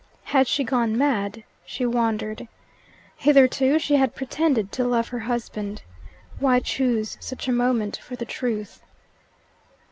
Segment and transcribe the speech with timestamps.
[0.23, 2.47] Had she gone mad, she wondered.
[3.17, 5.83] Hitherto she had pretended to love her husband.
[6.39, 8.81] Why choose such a moment for the truth?